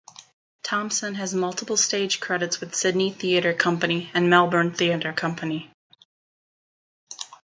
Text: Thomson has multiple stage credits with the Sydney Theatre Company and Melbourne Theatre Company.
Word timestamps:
Thomson 0.63 1.13
has 1.13 1.35
multiple 1.35 1.77
stage 1.77 2.19
credits 2.19 2.59
with 2.59 2.71
the 2.71 2.75
Sydney 2.75 3.11
Theatre 3.13 3.53
Company 3.53 4.09
and 4.15 4.31
Melbourne 4.31 4.71
Theatre 4.73 5.13
Company. 5.13 5.71